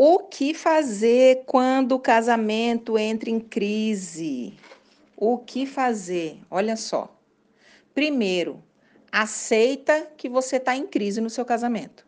[0.00, 4.54] O que fazer quando o casamento entra em crise?
[5.16, 6.38] O que fazer?
[6.48, 7.12] Olha só.
[7.92, 8.62] Primeiro,
[9.10, 12.06] aceita que você está em crise no seu casamento.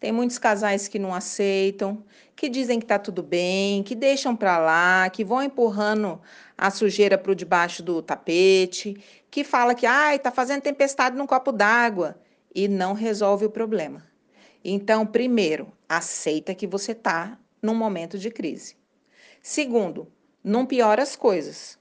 [0.00, 2.02] Tem muitos casais que não aceitam,
[2.34, 6.20] que dizem que está tudo bem, que deixam para lá, que vão empurrando
[6.58, 9.00] a sujeira para debaixo do tapete,
[9.30, 12.16] que fala que está fazendo tempestade num copo d'água
[12.52, 14.11] e não resolve o problema.
[14.64, 18.76] Então, primeiro, aceita que você está num momento de crise.
[19.42, 20.06] Segundo,
[20.42, 21.78] não piora as coisas.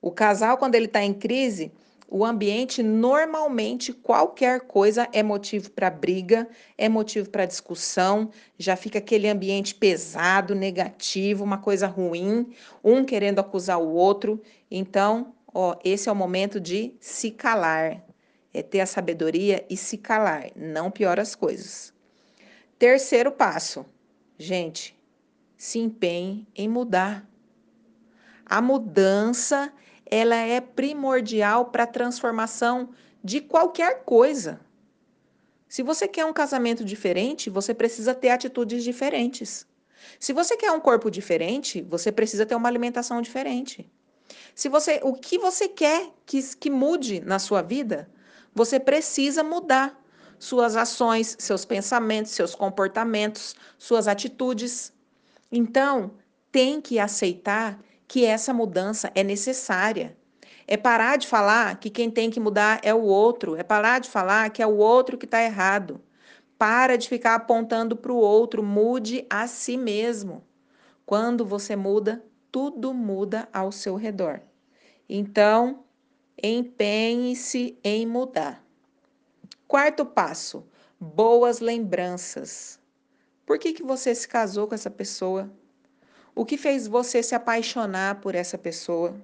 [0.00, 1.72] O casal, quando ele está em crise,
[2.08, 8.98] o ambiente normalmente qualquer coisa é motivo para briga, é motivo para discussão, já fica
[8.98, 14.40] aquele ambiente pesado, negativo, uma coisa ruim, um querendo acusar o outro.
[14.70, 18.05] Então, ó, esse é o momento de se calar
[18.56, 21.92] é ter a sabedoria e se calar, não piora as coisas.
[22.78, 23.84] Terceiro passo,
[24.38, 24.98] gente,
[25.56, 27.28] se empenhe em mudar.
[28.44, 29.72] A mudança,
[30.06, 32.90] ela é primordial para a transformação
[33.22, 34.60] de qualquer coisa.
[35.68, 39.66] Se você quer um casamento diferente, você precisa ter atitudes diferentes.
[40.18, 43.90] Se você quer um corpo diferente, você precisa ter uma alimentação diferente.
[44.54, 48.08] Se você, o que você quer que, que mude na sua vida,
[48.56, 50.02] você precisa mudar
[50.38, 54.94] suas ações, seus pensamentos, seus comportamentos, suas atitudes.
[55.52, 56.12] Então,
[56.50, 60.16] tem que aceitar que essa mudança é necessária.
[60.66, 64.08] É parar de falar que quem tem que mudar é o outro, é parar de
[64.08, 66.00] falar que é o outro que está errado.
[66.56, 70.42] Para de ficar apontando para o outro, mude a si mesmo.
[71.04, 74.40] Quando você muda, tudo muda ao seu redor.
[75.06, 75.84] Então,
[76.42, 78.62] Empenhe-se em mudar.
[79.66, 80.66] Quarto passo:
[81.00, 82.78] boas lembranças.
[83.46, 85.50] Por que, que você se casou com essa pessoa?
[86.34, 89.16] O que fez você se apaixonar por essa pessoa?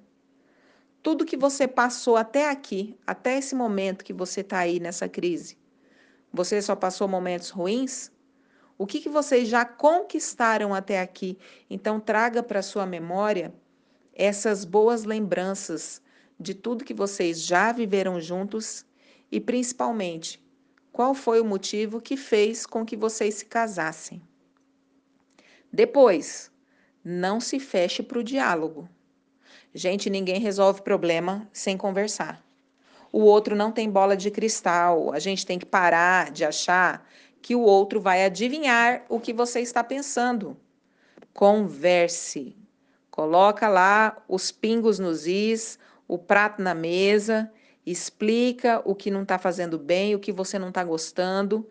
[1.03, 5.59] Tudo que você passou até aqui, até esse momento que você está aí nessa crise,
[6.33, 8.11] você só passou momentos ruins?
[8.79, 11.39] O que, que vocês já conquistaram até aqui?
[11.69, 13.53] Então, traga para sua memória
[14.15, 16.02] essas boas lembranças
[16.43, 18.85] de tudo que vocês já viveram juntos
[19.31, 20.43] e, principalmente,
[20.93, 24.21] qual foi o motivo que fez com que vocês se casassem.
[25.73, 26.51] Depois,
[27.03, 28.89] não se feche para o diálogo.
[29.75, 32.45] Gente, ninguém resolve problema sem conversar.
[33.11, 35.13] O outro não tem bola de cristal.
[35.13, 37.07] A gente tem que parar de achar
[37.41, 40.57] que o outro vai adivinhar o que você está pensando.
[41.33, 42.57] Converse.
[43.11, 45.79] Coloca lá os pingos nos is,
[46.13, 47.51] o prato na mesa,
[47.87, 51.67] explica o que não está fazendo bem, o que você não está gostando.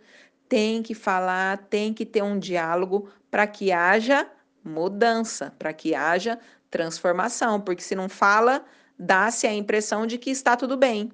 [0.50, 4.28] Tem que falar, tem que ter um diálogo para que haja
[4.63, 6.40] mudança, para que haja
[6.72, 8.66] transformação, porque se não fala,
[8.97, 11.12] dá-se a impressão de que está tudo bem.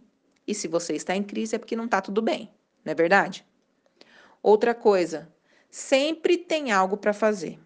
[0.48, 2.50] E se você está em crise é porque não está tudo bem,
[2.86, 3.46] não é verdade?
[4.42, 5.28] Outra coisa,
[5.70, 7.60] sempre tem algo para fazer.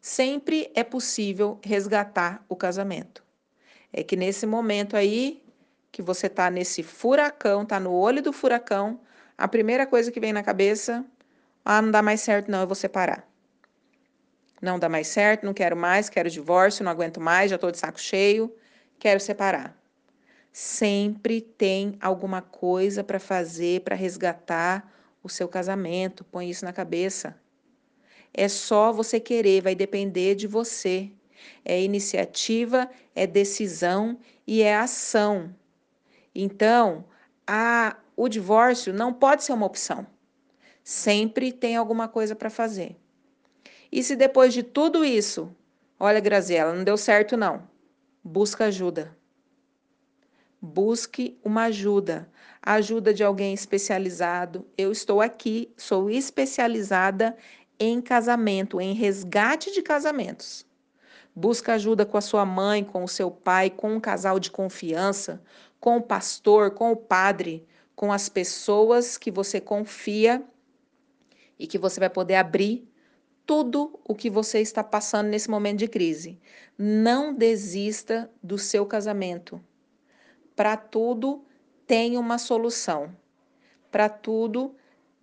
[0.00, 3.28] Sempre é possível resgatar o casamento.
[3.92, 5.42] É que nesse momento aí,
[5.90, 9.00] que você tá nesse furacão, tá no olho do furacão,
[9.36, 11.04] a primeira coisa que vem na cabeça,
[11.64, 13.28] ah, não dá mais certo não, eu vou separar.
[14.60, 17.78] Não dá mais certo, não quero mais, quero divórcio, não aguento mais, já tô de
[17.78, 18.54] saco cheio,
[18.98, 19.76] quero separar.
[20.52, 27.36] Sempre tem alguma coisa para fazer para resgatar o seu casamento, põe isso na cabeça.
[28.32, 31.10] É só você querer, vai depender de você.
[31.64, 35.54] É iniciativa, é decisão e é ação.
[36.34, 37.04] Então,
[37.46, 40.06] a, o divórcio não pode ser uma opção.
[40.84, 42.96] Sempre tem alguma coisa para fazer.
[43.92, 45.54] E se depois de tudo isso,
[45.98, 47.68] olha, Graziela, não deu certo não,
[48.22, 49.16] busca ajuda.
[50.62, 52.30] Busque uma ajuda,
[52.62, 54.66] a ajuda de alguém especializado.
[54.76, 57.36] Eu estou aqui, sou especializada
[57.78, 60.66] em casamento, em resgate de casamentos.
[61.40, 65.42] Busca ajuda com a sua mãe, com o seu pai, com um casal de confiança,
[65.80, 67.66] com o pastor, com o padre,
[67.96, 70.44] com as pessoas que você confia
[71.58, 72.86] e que você vai poder abrir
[73.46, 76.38] tudo o que você está passando nesse momento de crise.
[76.76, 79.58] Não desista do seu casamento.
[80.54, 81.42] Para tudo
[81.86, 83.16] tem uma solução.
[83.90, 84.74] Para tudo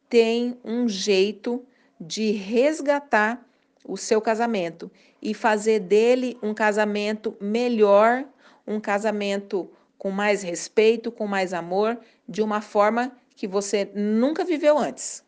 [0.10, 1.64] tem um jeito
[2.02, 3.47] de resgatar
[3.88, 4.92] o seu casamento
[5.22, 8.26] e fazer dele um casamento melhor,
[8.68, 11.98] um casamento com mais respeito, com mais amor,
[12.28, 15.24] de uma forma que você nunca viveu antes.